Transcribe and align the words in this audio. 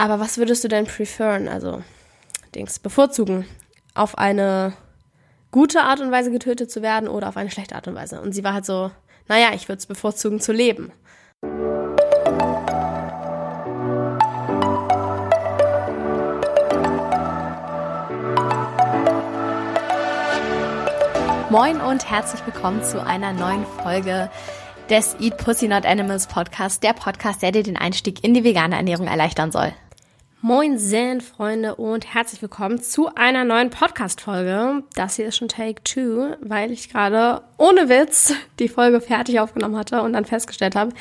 Aber 0.00 0.20
was 0.20 0.38
würdest 0.38 0.62
du 0.62 0.68
denn 0.68 0.86
preferen, 0.86 1.48
also 1.48 1.82
Dings, 2.54 2.78
bevorzugen? 2.78 3.44
Auf 3.94 4.16
eine 4.16 4.72
gute 5.50 5.80
Art 5.80 5.98
und 6.00 6.12
Weise 6.12 6.30
getötet 6.30 6.70
zu 6.70 6.82
werden 6.82 7.08
oder 7.08 7.28
auf 7.28 7.36
eine 7.36 7.50
schlechte 7.50 7.74
Art 7.74 7.88
und 7.88 7.96
Weise? 7.96 8.20
Und 8.20 8.32
sie 8.32 8.44
war 8.44 8.54
halt 8.54 8.64
so, 8.64 8.92
naja, 9.26 9.48
ich 9.54 9.68
würde 9.68 9.80
es 9.80 9.86
bevorzugen 9.86 10.38
zu 10.38 10.52
leben. 10.52 10.92
Moin 21.50 21.80
und 21.80 22.08
herzlich 22.08 22.46
willkommen 22.46 22.84
zu 22.84 23.04
einer 23.04 23.32
neuen 23.32 23.66
Folge 23.82 24.30
des 24.88 25.16
Eat 25.18 25.38
Pussy 25.38 25.66
Not 25.66 25.84
Animals 25.84 26.28
Podcast, 26.28 26.84
der 26.84 26.92
Podcast, 26.92 27.42
der 27.42 27.50
dir 27.50 27.64
den 27.64 27.76
Einstieg 27.76 28.22
in 28.22 28.32
die 28.32 28.44
vegane 28.44 28.76
Ernährung 28.76 29.08
erleichtern 29.08 29.50
soll. 29.50 29.72
Moin 30.40 30.78
Zen, 30.78 31.20
Freunde 31.20 31.74
und 31.74 32.14
herzlich 32.14 32.40
willkommen 32.40 32.80
zu 32.80 33.12
einer 33.16 33.44
neuen 33.44 33.70
Podcast-Folge. 33.70 34.84
Das 34.94 35.16
hier 35.16 35.26
ist 35.26 35.36
schon 35.36 35.48
Take 35.48 35.82
Two, 35.82 36.36
weil 36.40 36.70
ich 36.70 36.90
gerade 36.90 37.42
ohne 37.56 37.88
Witz 37.88 38.32
die 38.60 38.68
Folge 38.68 39.00
fertig 39.00 39.40
aufgenommen 39.40 39.76
hatte 39.76 40.00
und 40.00 40.12
dann 40.12 40.24
festgestellt 40.24 40.76
habe, 40.76 40.92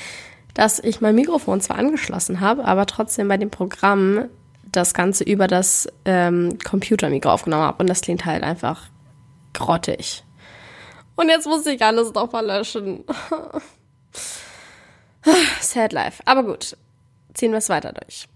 dass 0.55 0.79
ich 0.79 1.01
mein 1.01 1.13
Mikrofon 1.13 1.61
zwar 1.61 1.77
angeschlossen 1.77 2.39
habe, 2.39 2.65
aber 2.65 2.87
trotzdem 2.87 3.27
bei 3.27 3.37
dem 3.37 3.51
Programm 3.51 4.25
das 4.63 4.95
Ganze 4.95 5.23
über 5.23 5.45
das 5.45 5.87
ähm, 6.05 6.57
Computermikro 6.57 7.29
aufgenommen 7.29 7.61
habe 7.61 7.83
und 7.83 7.87
das 7.87 8.01
klingt 8.01 8.25
halt 8.25 8.41
einfach 8.41 8.89
grottig. 9.53 10.23
Und 11.15 11.29
jetzt 11.29 11.45
muss 11.45 11.63
ich 11.67 11.79
alles 11.83 12.11
noch 12.11 12.31
verlöschen. 12.31 13.03
Sad 15.61 15.93
life. 15.93 16.23
Aber 16.25 16.41
gut, 16.41 16.75
ziehen 17.35 17.51
wir 17.51 17.59
es 17.59 17.69
weiter 17.69 17.93
durch. 17.93 18.27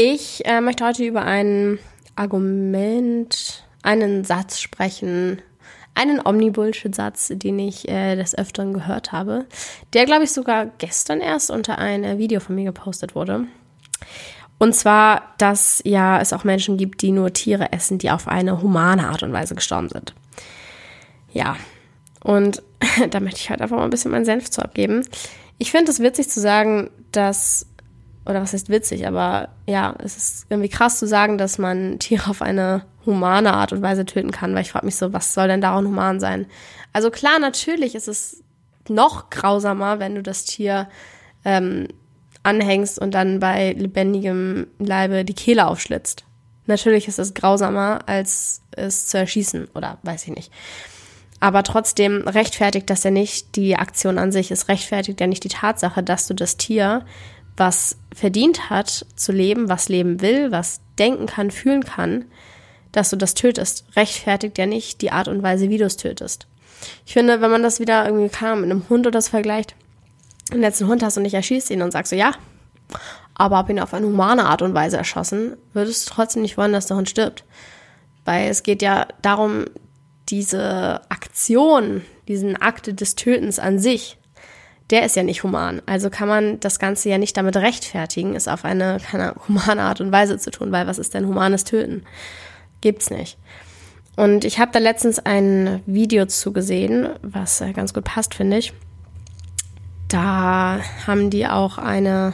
Ich 0.00 0.46
äh, 0.46 0.60
möchte 0.60 0.84
heute 0.84 1.04
über 1.04 1.22
ein 1.22 1.80
Argument, 2.14 3.64
einen 3.82 4.22
Satz 4.22 4.60
sprechen, 4.60 5.42
einen 5.96 6.24
Omni-Bullshit-Satz, 6.24 7.32
den 7.34 7.58
ich 7.58 7.88
äh, 7.88 8.14
des 8.14 8.38
Öfteren 8.38 8.72
gehört 8.72 9.10
habe, 9.10 9.46
der, 9.94 10.04
glaube 10.04 10.22
ich, 10.22 10.30
sogar 10.30 10.66
gestern 10.78 11.20
erst 11.20 11.50
unter 11.50 11.78
ein 11.78 12.04
äh, 12.04 12.16
Video 12.16 12.38
von 12.38 12.54
mir 12.54 12.66
gepostet 12.66 13.16
wurde. 13.16 13.48
Und 14.58 14.72
zwar, 14.76 15.34
dass 15.36 15.82
ja 15.84 16.20
es 16.20 16.32
auch 16.32 16.44
Menschen 16.44 16.76
gibt, 16.76 17.02
die 17.02 17.10
nur 17.10 17.32
Tiere 17.32 17.72
essen, 17.72 17.98
die 17.98 18.12
auf 18.12 18.28
eine 18.28 18.62
humane 18.62 19.08
Art 19.08 19.24
und 19.24 19.32
Weise 19.32 19.56
gestorben 19.56 19.88
sind. 19.88 20.14
Ja, 21.32 21.56
und 22.22 22.62
da 23.10 23.18
möchte 23.18 23.40
ich 23.40 23.50
halt 23.50 23.62
einfach 23.62 23.78
mal 23.78 23.82
ein 23.82 23.90
bisschen 23.90 24.12
meinen 24.12 24.24
Senf 24.24 24.48
zu 24.48 24.62
abgeben. 24.62 25.04
Ich 25.58 25.72
finde 25.72 25.90
es 25.90 25.98
witzig 25.98 26.30
zu 26.30 26.38
sagen, 26.38 26.88
dass 27.10 27.66
oder 28.28 28.42
was 28.42 28.52
heißt 28.52 28.68
witzig, 28.68 29.06
aber 29.06 29.48
ja, 29.66 29.94
es 29.98 30.16
ist 30.16 30.46
irgendwie 30.50 30.68
krass 30.68 30.98
zu 30.98 31.06
sagen, 31.06 31.38
dass 31.38 31.58
man 31.58 31.98
Tiere 31.98 32.30
auf 32.30 32.42
eine 32.42 32.84
humane 33.06 33.54
Art 33.54 33.72
und 33.72 33.82
Weise 33.82 34.04
töten 34.04 34.30
kann, 34.30 34.54
weil 34.54 34.62
ich 34.62 34.70
frage 34.70 34.86
mich 34.86 34.96
so, 34.96 35.12
was 35.12 35.32
soll 35.32 35.48
denn 35.48 35.62
daran 35.62 35.86
human 35.86 36.20
sein? 36.20 36.46
Also 36.92 37.10
klar, 37.10 37.38
natürlich 37.38 37.94
ist 37.94 38.06
es 38.06 38.42
noch 38.88 39.30
grausamer, 39.30 39.98
wenn 39.98 40.14
du 40.14 40.22
das 40.22 40.44
Tier 40.44 40.88
ähm, 41.44 41.88
anhängst 42.42 42.98
und 42.98 43.12
dann 43.12 43.40
bei 43.40 43.72
lebendigem 43.72 44.66
Leibe 44.78 45.24
die 45.24 45.34
Kehle 45.34 45.66
aufschlitzt. 45.66 46.24
Natürlich 46.66 47.08
ist 47.08 47.18
es 47.18 47.32
grausamer, 47.32 48.00
als 48.06 48.62
es 48.72 49.06
zu 49.06 49.18
erschießen 49.18 49.68
oder 49.74 49.98
weiß 50.02 50.24
ich 50.24 50.34
nicht. 50.34 50.52
Aber 51.40 51.62
trotzdem 51.62 52.26
rechtfertigt 52.26 52.90
das 52.90 53.04
ja 53.04 53.10
nicht 53.10 53.56
die 53.56 53.76
Aktion 53.76 54.18
an 54.18 54.32
sich. 54.32 54.50
Es 54.50 54.68
rechtfertigt 54.68 55.20
ja 55.20 55.26
nicht 55.26 55.44
die 55.44 55.48
Tatsache, 55.48 56.02
dass 56.02 56.26
du 56.26 56.34
das 56.34 56.56
Tier 56.56 57.04
was 57.58 57.98
verdient 58.14 58.70
hat 58.70 59.06
zu 59.16 59.32
leben, 59.32 59.68
was 59.68 59.88
leben 59.88 60.20
will, 60.20 60.50
was 60.50 60.80
denken 60.98 61.26
kann, 61.26 61.50
fühlen 61.50 61.84
kann, 61.84 62.24
dass 62.92 63.10
du 63.10 63.16
das 63.16 63.34
tötest, 63.34 63.84
rechtfertigt 63.96 64.58
ja 64.58 64.66
nicht 64.66 65.02
die 65.02 65.12
Art 65.12 65.28
und 65.28 65.42
Weise, 65.42 65.68
wie 65.68 65.78
du 65.78 65.84
es 65.84 65.96
tötest. 65.96 66.46
Ich 67.04 67.12
finde, 67.12 67.40
wenn 67.40 67.50
man 67.50 67.62
das 67.62 67.80
wieder 67.80 68.06
irgendwie 68.06 68.28
kann, 68.28 68.60
mit 68.60 68.70
einem 68.70 68.88
Hund 68.88 69.06
oder 69.06 69.10
das 69.18 69.28
vergleicht, 69.28 69.74
einen 70.50 70.72
Hund 70.86 71.02
hast 71.02 71.18
und 71.18 71.24
ich 71.24 71.34
erschießt 71.34 71.70
ihn 71.70 71.82
und 71.82 71.90
sagst 71.90 72.10
so, 72.10 72.16
ja, 72.16 72.32
aber 73.34 73.56
hab 73.56 73.70
ihn 73.70 73.80
auf 73.80 73.94
eine 73.94 74.06
humane 74.06 74.46
Art 74.46 74.62
und 74.62 74.74
Weise 74.74 74.96
erschossen, 74.96 75.56
würdest 75.72 76.08
du 76.08 76.14
trotzdem 76.14 76.42
nicht 76.42 76.56
wollen, 76.56 76.72
dass 76.72 76.86
der 76.86 76.96
Hund 76.96 77.10
stirbt. 77.10 77.44
Weil 78.24 78.48
es 78.48 78.62
geht 78.62 78.82
ja 78.82 79.06
darum, 79.22 79.66
diese 80.28 81.02
Aktion, 81.08 82.02
diesen 82.26 82.60
Akt 82.60 83.00
des 83.00 83.14
Tötens 83.14 83.58
an 83.58 83.78
sich, 83.78 84.18
der 84.90 85.04
ist 85.04 85.16
ja 85.16 85.22
nicht 85.22 85.42
human. 85.42 85.82
Also 85.86 86.10
kann 86.10 86.28
man 86.28 86.60
das 86.60 86.78
Ganze 86.78 87.08
ja 87.08 87.18
nicht 87.18 87.36
damit 87.36 87.56
rechtfertigen, 87.56 88.34
es 88.34 88.48
auf 88.48 88.64
eine 88.64 88.98
keine 88.98 89.34
humane 89.46 89.82
Art 89.82 90.00
und 90.00 90.12
Weise 90.12 90.38
zu 90.38 90.50
tun, 90.50 90.72
weil 90.72 90.86
was 90.86 90.98
ist 90.98 91.14
denn 91.14 91.26
humanes 91.26 91.64
Töten? 91.64 92.04
Gibt's 92.80 93.10
nicht. 93.10 93.38
Und 94.16 94.44
ich 94.44 94.58
habe 94.58 94.72
da 94.72 94.78
letztens 94.80 95.20
ein 95.20 95.80
Video 95.86 96.26
zugesehen, 96.26 97.08
was 97.22 97.60
äh, 97.60 97.72
ganz 97.72 97.94
gut 97.94 98.04
passt, 98.04 98.34
finde 98.34 98.58
ich. 98.58 98.72
Da 100.08 100.80
haben 101.06 101.30
die 101.30 101.46
auch 101.46 101.78
eine 101.78 102.32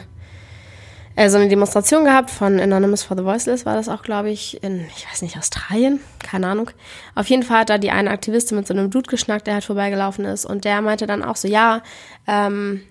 äh, 1.15 1.29
so 1.29 1.37
eine 1.37 1.47
Demonstration 1.47 2.03
gehabt 2.03 2.29
von 2.29 2.59
Anonymous 2.59 3.03
for 3.03 3.17
the 3.17 3.23
Voiceless, 3.23 3.65
war 3.65 3.75
das 3.75 3.89
auch, 3.89 4.03
glaube 4.03 4.29
ich, 4.29 4.61
in, 4.63 4.85
ich 4.95 5.09
weiß 5.09 5.21
nicht, 5.21 5.37
Australien, 5.37 5.99
keine 6.19 6.47
Ahnung. 6.47 6.71
Auf 7.15 7.27
jeden 7.27 7.43
Fall 7.43 7.59
hat 7.59 7.69
da 7.69 7.77
die 7.77 7.91
eine 7.91 8.11
Aktivistin 8.11 8.57
mit 8.57 8.67
so 8.67 8.73
einem 8.73 8.89
Dude 8.89 9.09
geschnackt, 9.09 9.47
der 9.47 9.55
halt 9.55 9.63
vorbeigelaufen 9.63 10.25
ist 10.25 10.45
und 10.45 10.65
der 10.65 10.81
meinte 10.81 11.07
dann 11.07 11.23
auch 11.23 11.35
so, 11.35 11.47
ja, 11.47 11.81
ähm, 12.27 12.81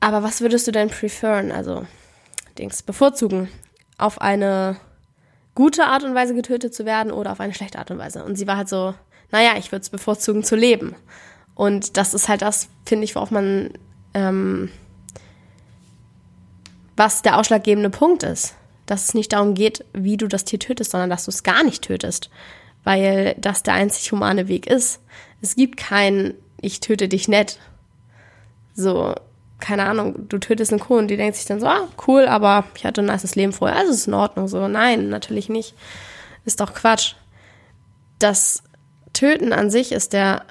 aber 0.00 0.22
was 0.22 0.40
würdest 0.40 0.66
du 0.66 0.72
denn 0.72 0.90
preferen, 0.90 1.50
also, 1.50 1.86
Dings, 2.58 2.82
bevorzugen, 2.82 3.48
auf 3.98 4.20
eine 4.20 4.76
gute 5.54 5.84
Art 5.84 6.04
und 6.04 6.14
Weise 6.14 6.34
getötet 6.34 6.74
zu 6.74 6.84
werden 6.84 7.12
oder 7.12 7.32
auf 7.32 7.40
eine 7.40 7.54
schlechte 7.54 7.78
Art 7.78 7.90
und 7.90 7.98
Weise? 7.98 8.24
Und 8.24 8.36
sie 8.36 8.46
war 8.46 8.56
halt 8.56 8.68
so, 8.68 8.94
naja, 9.30 9.52
ich 9.58 9.72
würde 9.72 9.82
es 9.82 9.90
bevorzugen 9.90 10.44
zu 10.44 10.56
leben. 10.56 10.94
Und 11.54 11.96
das 11.96 12.14
ist 12.14 12.28
halt 12.28 12.42
das, 12.42 12.68
finde 12.86 13.04
ich, 13.04 13.14
worauf 13.16 13.30
man 13.30 13.72
ähm, 14.14 14.70
was 16.98 17.22
der 17.22 17.38
ausschlaggebende 17.38 17.90
Punkt 17.90 18.22
ist. 18.22 18.54
Dass 18.86 19.04
es 19.04 19.14
nicht 19.14 19.32
darum 19.32 19.54
geht, 19.54 19.84
wie 19.92 20.16
du 20.16 20.28
das 20.28 20.44
Tier 20.44 20.58
tötest, 20.58 20.90
sondern 20.90 21.10
dass 21.10 21.24
du 21.24 21.30
es 21.30 21.42
gar 21.42 21.62
nicht 21.62 21.84
tötest. 21.84 22.30
Weil 22.84 23.34
das 23.38 23.62
der 23.62 23.74
einzig 23.74 24.10
humane 24.12 24.48
Weg 24.48 24.66
ist. 24.66 25.00
Es 25.40 25.54
gibt 25.54 25.76
kein, 25.76 26.34
ich 26.60 26.80
töte 26.80 27.08
dich 27.08 27.28
nett. 27.28 27.58
So, 28.74 29.14
keine 29.60 29.84
Ahnung, 29.84 30.28
du 30.28 30.38
tötest 30.38 30.72
eine 30.72 30.80
Kuh 30.80 30.96
und 30.96 31.08
die 31.08 31.16
denkt 31.16 31.36
sich 31.36 31.46
dann 31.46 31.60
so, 31.60 31.66
ah, 31.66 31.88
cool, 32.06 32.26
aber 32.26 32.64
ich 32.76 32.84
hatte 32.84 33.02
ein 33.02 33.06
nices 33.06 33.34
Leben 33.34 33.52
vorher, 33.52 33.76
also 33.76 33.92
ist 33.92 34.06
in 34.06 34.14
Ordnung. 34.14 34.48
So, 34.48 34.68
nein, 34.68 35.08
natürlich 35.08 35.48
nicht. 35.48 35.74
Ist 36.44 36.60
doch 36.60 36.74
Quatsch. 36.74 37.14
Das 38.18 38.62
Töten 39.12 39.52
an 39.52 39.70
sich 39.70 39.92
ist 39.92 40.12
der 40.12 40.44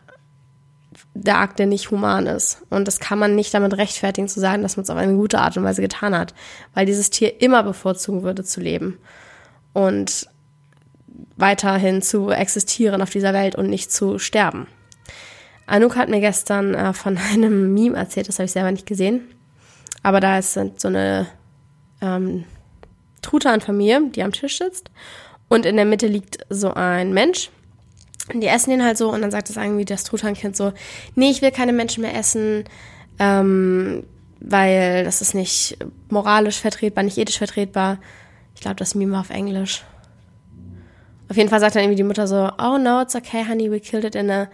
der 1.14 1.40
Akt, 1.40 1.60
der 1.60 1.66
nicht 1.66 1.92
human 1.92 2.28
ist. 2.28 2.64
Und 2.70 2.88
das 2.88 3.00
kann 3.00 3.20
man 3.20 3.36
nicht 3.36 3.54
damit 3.54 3.78
rechtfertigen 3.78 4.28
zu 4.28 4.40
sagen, 4.40 4.62
dass 4.62 4.78
man 4.78 4.84
es 4.84 4.90
auf 4.90 4.98
eine 4.98 5.16
gute 5.16 5.40
Art 5.40 5.58
und 5.58 5.64
Weise 5.64 5.82
getan 5.82 6.16
hat, 6.16 6.34
weil 6.74 6.86
dieses 6.86 7.10
Tier 7.10 7.42
immer 7.42 7.64
bevorzugen 7.64 8.24
würde 8.24 8.44
zu 8.44 8.60
leben 8.60 9.00
und 9.74 10.28
weiterhin 11.36 12.02
zu 12.02 12.30
existieren 12.30 13.02
auf 13.02 13.10
dieser 13.10 13.34
Welt 13.34 13.56
und 13.56 13.70
nicht 13.70 13.92
zu 13.92 14.20
sterben. 14.20 14.68
Anouk 15.68 15.96
hat 15.96 16.10
mir 16.10 16.22
gestern 16.22 16.74
äh, 16.74 16.94
von 16.94 17.18
einem 17.34 17.74
Meme 17.74 17.98
erzählt, 17.98 18.28
das 18.28 18.40
habe 18.40 18.46
ich 18.46 18.52
selber 18.52 18.72
nicht 18.72 18.86
gesehen. 18.88 19.22
Aber 20.04 20.20
da 20.20 20.38
ist 20.38 20.54
so 20.54 20.88
eine 20.88 21.28
ähm, 22.02 22.46
Truthahn-Familie, 23.22 24.10
die 24.16 24.24
am 24.24 24.32
Tisch 24.32 24.58
sitzt. 24.58 24.90
Und 25.50 25.66
in 25.66 25.76
der 25.76 25.86
Mitte 25.86 26.08
liegt 26.08 26.46
so 26.50 26.74
ein 26.74 27.14
Mensch, 27.14 27.50
die 28.34 28.48
essen 28.48 28.72
den 28.72 28.84
halt 28.84 28.98
so 28.98 29.12
und 29.12 29.22
dann 29.22 29.32
sagt 29.32 29.50
das 29.50 29.58
irgendwie 29.58 29.86
das 29.86 30.04
Truthahnkind 30.04 30.56
so, 30.56 30.74
nee, 31.16 31.30
ich 31.30 31.42
will 31.42 31.52
keine 31.52 31.74
Menschen 31.74 32.02
mehr 32.02 32.16
essen, 32.16 32.66
ähm, 33.20 34.04
weil 34.40 35.04
das 35.04 35.22
ist 35.22 35.34
nicht 35.34 35.78
moralisch 36.10 36.60
vertretbar, 36.60 37.04
nicht 37.04 37.18
ethisch 37.18 37.38
vertretbar. 37.38 38.00
Ich 38.56 38.62
glaube, 38.62 38.76
das 38.76 38.96
Meme 38.96 39.14
war 39.14 39.22
auf 39.22 39.30
Englisch. 39.30 39.84
Auf 41.30 41.38
jeden 41.38 41.50
Fall 41.50 41.60
sagt 41.60 41.76
dann 41.76 41.84
irgendwie 41.84 41.98
die 41.98 42.04
Mutter 42.04 42.28
so, 42.28 42.50
oh 42.58 42.78
no, 42.78 43.02
it's 43.02 43.16
okay, 43.16 43.46
honey, 43.48 43.70
we 43.72 43.80
killed 43.80 44.06
it 44.06 44.16
in 44.16 44.30
a 44.30 44.48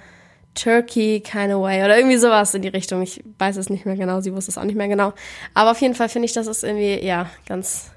turkey 0.55 1.19
kind 1.19 1.51
of 1.53 1.61
way 1.61 1.83
oder 1.83 1.97
irgendwie 1.97 2.17
sowas 2.17 2.53
in 2.53 2.61
die 2.61 2.67
Richtung. 2.67 3.01
Ich 3.01 3.23
weiß 3.37 3.57
es 3.57 3.69
nicht 3.69 3.85
mehr 3.85 3.95
genau, 3.95 4.21
sie 4.21 4.33
wusste 4.33 4.51
es 4.51 4.57
auch 4.57 4.63
nicht 4.63 4.75
mehr 4.75 4.87
genau. 4.87 5.13
Aber 5.53 5.71
auf 5.71 5.81
jeden 5.81 5.95
Fall 5.95 6.09
finde 6.09 6.25
ich, 6.25 6.33
das 6.33 6.47
ist 6.47 6.63
irgendwie, 6.63 7.05
ja, 7.05 7.29
ganz 7.47 7.91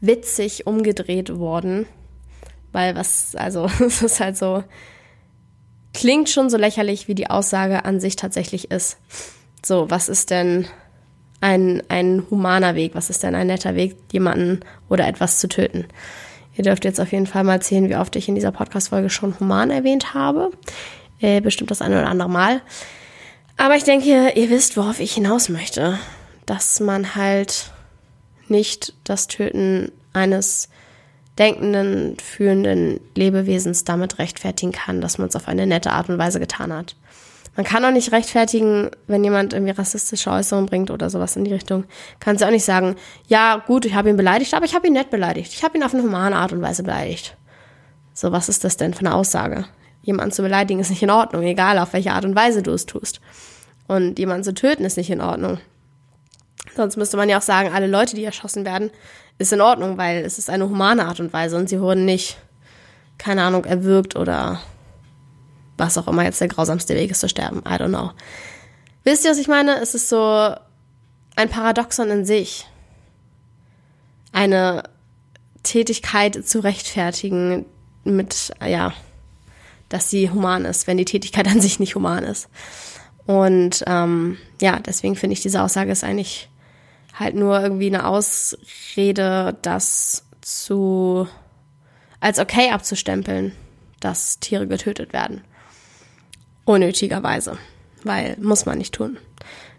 witzig 0.00 0.66
umgedreht 0.66 1.38
worden. 1.38 1.86
Weil 2.72 2.96
was, 2.96 3.34
also, 3.36 3.66
es 3.80 4.02
ist 4.02 4.20
halt 4.20 4.36
so, 4.36 4.64
klingt 5.94 6.28
schon 6.28 6.50
so 6.50 6.56
lächerlich, 6.56 7.08
wie 7.08 7.14
die 7.14 7.30
Aussage 7.30 7.84
an 7.84 8.00
sich 8.00 8.16
tatsächlich 8.16 8.70
ist. 8.70 8.98
So, 9.64 9.90
was 9.90 10.08
ist 10.08 10.30
denn 10.30 10.66
ein, 11.40 11.82
ein 11.88 12.24
humaner 12.30 12.74
Weg? 12.74 12.94
Was 12.94 13.10
ist 13.10 13.22
denn 13.22 13.34
ein 13.34 13.48
netter 13.48 13.74
Weg, 13.74 13.96
jemanden 14.12 14.60
oder 14.88 15.06
etwas 15.06 15.38
zu 15.38 15.48
töten? 15.48 15.86
Ihr 16.54 16.64
dürft 16.64 16.84
jetzt 16.84 17.00
auf 17.00 17.12
jeden 17.12 17.26
Fall 17.26 17.44
mal 17.44 17.62
sehen, 17.62 17.88
wie 17.88 17.96
oft 17.96 18.14
ich 18.16 18.28
in 18.28 18.34
dieser 18.34 18.52
Podcast-Folge 18.52 19.10
schon 19.10 19.38
human 19.40 19.70
erwähnt 19.70 20.14
habe. 20.14 20.50
Äh, 21.20 21.40
bestimmt 21.40 21.70
das 21.70 21.82
eine 21.82 21.98
oder 21.98 22.08
andere 22.08 22.28
Mal. 22.28 22.60
Aber 23.56 23.76
ich 23.76 23.84
denke, 23.84 24.32
ihr 24.34 24.50
wisst, 24.50 24.76
worauf 24.76 25.00
ich 25.00 25.14
hinaus 25.14 25.48
möchte. 25.48 25.98
Dass 26.46 26.80
man 26.80 27.14
halt 27.14 27.70
nicht 28.48 28.94
das 29.04 29.28
Töten 29.28 29.92
eines 30.12 30.68
denkenden, 31.38 32.16
fühlenden 32.18 33.00
Lebewesens 33.14 33.84
damit 33.84 34.18
rechtfertigen 34.18 34.72
kann, 34.72 35.00
dass 35.00 35.18
man 35.18 35.28
es 35.28 35.36
auf 35.36 35.48
eine 35.48 35.66
nette 35.66 35.92
Art 35.92 36.08
und 36.08 36.18
Weise 36.18 36.40
getan 36.40 36.72
hat. 36.72 36.96
Man 37.56 37.66
kann 37.66 37.84
auch 37.84 37.90
nicht 37.90 38.12
rechtfertigen, 38.12 38.90
wenn 39.06 39.24
jemand 39.24 39.52
irgendwie 39.52 39.72
rassistische 39.72 40.30
Äußerungen 40.30 40.68
bringt 40.68 40.90
oder 40.90 41.10
sowas 41.10 41.36
in 41.36 41.44
die 41.44 41.52
Richtung. 41.52 41.84
Kann 42.18 42.38
sie 42.38 42.46
auch 42.46 42.50
nicht 42.50 42.64
sagen, 42.64 42.96
ja 43.26 43.56
gut, 43.66 43.84
ich 43.84 43.94
habe 43.94 44.08
ihn 44.08 44.16
beleidigt, 44.16 44.54
aber 44.54 44.64
ich 44.64 44.74
habe 44.74 44.86
ihn 44.86 44.94
nett 44.94 45.10
beleidigt. 45.10 45.52
Ich 45.52 45.62
habe 45.62 45.76
ihn 45.76 45.84
auf 45.84 45.92
eine 45.92 46.02
humane 46.02 46.36
Art 46.36 46.52
und 46.52 46.62
Weise 46.62 46.82
beleidigt. 46.82 47.36
So, 48.14 48.32
was 48.32 48.48
ist 48.48 48.64
das 48.64 48.78
denn 48.78 48.94
für 48.94 49.00
eine 49.00 49.14
Aussage? 49.14 49.66
Jemanden 50.02 50.32
zu 50.32 50.42
beleidigen 50.42 50.80
ist 50.80 50.90
nicht 50.90 51.02
in 51.02 51.10
Ordnung, 51.10 51.42
egal 51.42 51.78
auf 51.78 51.92
welche 51.92 52.12
Art 52.12 52.24
und 52.24 52.34
Weise 52.34 52.62
du 52.62 52.72
es 52.72 52.86
tust. 52.86 53.20
Und 53.86 54.18
jemanden 54.18 54.44
zu 54.44 54.54
töten 54.54 54.84
ist 54.84 54.96
nicht 54.96 55.10
in 55.10 55.20
Ordnung. 55.20 55.58
Sonst 56.74 56.96
müsste 56.96 57.18
man 57.18 57.28
ja 57.28 57.38
auch 57.38 57.42
sagen, 57.42 57.70
alle 57.72 57.86
Leute, 57.86 58.16
die 58.16 58.24
erschossen 58.24 58.64
werden, 58.64 58.90
ist 59.38 59.52
in 59.52 59.60
Ordnung, 59.60 59.98
weil 59.98 60.24
es 60.24 60.38
ist 60.38 60.50
eine 60.50 60.68
humane 60.68 61.06
Art 61.06 61.20
und 61.20 61.32
Weise 61.32 61.56
und 61.56 61.68
sie 61.68 61.80
wurden 61.80 62.04
nicht, 62.04 62.38
keine 63.18 63.42
Ahnung, 63.42 63.64
erwürgt 63.64 64.16
oder 64.16 64.60
was 65.76 65.98
auch 65.98 66.08
immer 66.08 66.24
jetzt 66.24 66.40
der 66.40 66.48
grausamste 66.48 66.94
Weg 66.94 67.10
ist 67.10 67.20
zu 67.20 67.28
sterben. 67.28 67.58
I 67.60 67.74
don't 67.74 67.88
know. 67.88 68.12
Wisst 69.04 69.24
ihr, 69.24 69.30
was 69.30 69.38
ich 69.38 69.48
meine? 69.48 69.80
Es 69.80 69.94
ist 69.94 70.08
so 70.08 70.54
ein 71.34 71.48
Paradoxon 71.48 72.10
in 72.10 72.24
sich. 72.24 72.66
Eine 74.32 74.84
Tätigkeit 75.62 76.46
zu 76.46 76.60
rechtfertigen 76.60 77.66
mit, 78.04 78.52
ja, 78.64 78.92
dass 79.88 80.10
sie 80.10 80.30
human 80.30 80.64
ist, 80.64 80.86
wenn 80.86 80.96
die 80.96 81.04
Tätigkeit 81.04 81.48
an 81.48 81.60
sich 81.60 81.80
nicht 81.80 81.94
human 81.94 82.24
ist. 82.24 82.48
Und 83.26 83.84
ähm, 83.86 84.38
ja, 84.60 84.78
deswegen 84.80 85.16
finde 85.16 85.34
ich, 85.34 85.42
diese 85.42 85.62
Aussage 85.62 85.92
ist 85.92 86.04
eigentlich 86.04 86.48
halt 87.14 87.34
nur 87.34 87.60
irgendwie 87.60 87.86
eine 87.86 88.06
Ausrede, 88.06 89.56
das 89.62 90.24
zu 90.40 91.28
als 92.20 92.38
okay 92.38 92.70
abzustempeln, 92.70 93.52
dass 94.00 94.38
Tiere 94.38 94.66
getötet 94.66 95.12
werden. 95.12 95.42
Unnötigerweise, 96.64 97.58
weil 98.04 98.36
muss 98.40 98.64
man 98.64 98.78
nicht 98.78 98.94
tun. 98.94 99.18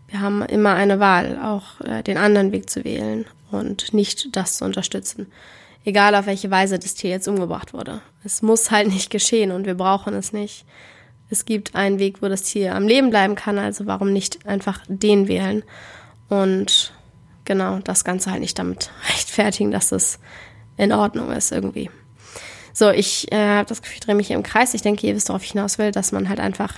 Wir 0.07 0.19
haben 0.19 0.41
immer 0.43 0.73
eine 0.73 0.99
Wahl, 0.99 1.39
auch 1.41 1.81
äh, 1.81 2.03
den 2.03 2.17
anderen 2.17 2.51
Weg 2.51 2.69
zu 2.69 2.83
wählen 2.83 3.25
und 3.49 3.93
nicht 3.93 4.35
das 4.35 4.57
zu 4.57 4.65
unterstützen. 4.65 5.27
Egal 5.85 6.15
auf 6.15 6.27
welche 6.27 6.51
Weise 6.51 6.79
das 6.79 6.95
Tier 6.95 7.09
jetzt 7.09 7.27
umgebracht 7.27 7.73
wurde. 7.73 8.01
Es 8.23 8.41
muss 8.41 8.71
halt 8.71 8.87
nicht 8.87 9.09
geschehen 9.09 9.51
und 9.51 9.65
wir 9.65 9.75
brauchen 9.75 10.13
es 10.13 10.33
nicht. 10.33 10.65
Es 11.29 11.45
gibt 11.45 11.75
einen 11.75 11.97
Weg, 11.97 12.21
wo 12.21 12.27
das 12.27 12.43
Tier 12.43 12.75
am 12.75 12.87
Leben 12.87 13.09
bleiben 13.09 13.35
kann, 13.35 13.57
also 13.57 13.85
warum 13.85 14.13
nicht 14.13 14.45
einfach 14.45 14.81
den 14.87 15.27
wählen 15.27 15.63
und 16.29 16.93
genau 17.45 17.79
das 17.79 18.03
Ganze 18.03 18.31
halt 18.31 18.41
nicht 18.41 18.57
damit 18.59 18.91
rechtfertigen, 19.09 19.71
dass 19.71 19.91
es 19.91 20.19
in 20.77 20.91
Ordnung 20.91 21.31
ist 21.31 21.51
irgendwie. 21.51 21.89
So, 22.73 22.89
ich 22.89 23.31
äh, 23.31 23.57
habe 23.57 23.69
das 23.69 23.81
Gefühl, 23.81 23.95
ich 23.95 24.01
drehe 24.01 24.15
mich 24.15 24.27
hier 24.27 24.35
im 24.35 24.43
Kreis. 24.43 24.73
Ich 24.73 24.81
denke, 24.81 25.05
ihr 25.05 25.15
wisst, 25.15 25.29
worauf 25.29 25.43
ich 25.43 25.51
hinaus 25.51 25.77
will, 25.77 25.91
dass 25.91 26.11
man 26.11 26.27
halt 26.27 26.39
einfach, 26.39 26.73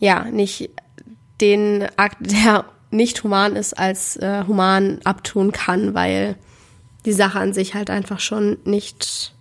ja, 0.00 0.24
nicht 0.24 0.70
den 1.40 1.86
Akt, 1.96 2.16
der 2.20 2.64
nicht 2.90 3.22
human 3.22 3.54
ist, 3.54 3.78
als 3.78 4.16
äh, 4.16 4.44
human 4.46 5.00
abtun 5.04 5.52
kann, 5.52 5.94
weil 5.94 6.36
die 7.04 7.12
Sache 7.12 7.38
an 7.38 7.52
sich 7.52 7.74
halt 7.74 7.90
einfach 7.90 8.18
schon 8.18 8.58
nicht, 8.64 9.32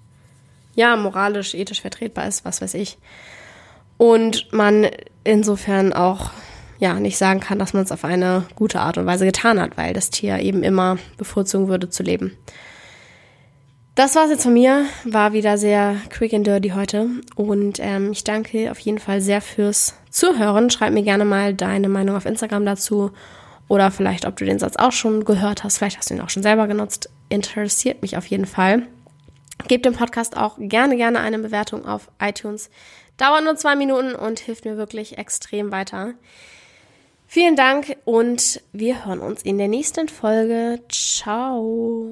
ja, 0.76 0.96
moralisch, 0.96 1.56
ethisch 1.56 1.82
vertretbar 1.82 2.28
ist, 2.28 2.46
was 2.46 2.62
weiß 2.62 2.76
ich. 2.76 3.00
Und 3.98 4.54
man 4.54 4.88
insofern 5.24 5.92
auch, 5.92 6.30
ja, 6.80 7.00
nicht 7.00 7.18
sagen 7.18 7.40
kann, 7.40 7.60
dass 7.60 7.74
man 7.74 7.84
es 7.84 7.92
auf 7.92 8.04
eine 8.04 8.46
gute 8.56 8.80
Art 8.80 8.98
und 8.98 9.06
Weise 9.06 9.26
getan 9.26 9.60
hat, 9.60 9.78
weil 9.78 9.94
das 9.94 10.10
Tier 10.10 10.40
eben 10.40 10.64
immer 10.64 10.98
bevorzugen 11.18 11.68
würde 11.68 11.90
zu 11.90 12.04
leben. 12.04 12.38
Das 13.96 14.14
war's 14.14 14.30
jetzt 14.30 14.44
von 14.44 14.54
mir. 14.54 14.86
War 15.06 15.34
wieder 15.34 15.58
sehr 15.58 15.96
quick 16.12 16.32
and 16.32 16.46
dirty 16.46 16.70
heute. 16.70 17.10
Und 17.36 17.80
ähm, 17.82 18.12
ich 18.12 18.24
danke 18.24 18.70
auf 18.70 18.78
jeden 18.80 19.00
Fall 19.00 19.22
sehr 19.22 19.42
fürs 19.42 19.96
Zuhören. 20.12 20.70
Schreib 20.70 20.94
mir 20.94 21.02
gerne 21.02 21.26
mal 21.26 21.56
deine 21.56 21.90
Meinung 21.90 22.16
auf 22.16 22.28
Instagram 22.28 22.64
dazu. 22.64 23.12
Oder 23.68 23.90
vielleicht, 23.90 24.26
ob 24.28 24.36
du 24.36 24.46
den 24.46 24.60
Satz 24.60 24.76
auch 24.76 24.92
schon 24.92 25.26
gehört 25.26 25.64
hast. 25.64 25.80
Vielleicht 25.80 25.98
hast 25.98 26.12
du 26.12 26.14
ihn 26.14 26.22
auch 26.22 26.30
schon 26.30 26.44
selber 26.44 26.68
genutzt. 26.68 27.10
Interessiert 27.30 28.04
mich 28.04 28.18
auf 28.18 28.28
jeden 28.28 28.46
Fall. 28.46 28.84
Gebt 29.68 29.86
dem 29.86 29.94
Podcast 29.94 30.38
auch 30.38 30.58
gerne, 30.60 30.96
gerne 30.96 31.20
eine 31.20 31.40
Bewertung 31.40 31.88
auf 31.88 32.10
iTunes. 32.22 32.70
Dauert 33.18 33.44
nur 33.44 33.56
zwei 33.56 33.76
Minuten 33.76 34.14
und 34.14 34.38
hilft 34.38 34.66
mir 34.66 34.78
wirklich 34.78 35.18
extrem 35.18 35.72
weiter. 35.72 36.14
Vielen 37.28 37.58
Dank 37.58 37.98
und 38.06 38.62
wir 38.72 39.06
hören 39.06 39.20
uns 39.20 39.44
in 39.44 39.58
der 39.58 39.68
nächsten 39.68 40.08
Folge. 40.08 40.80
Ciao. 40.90 42.10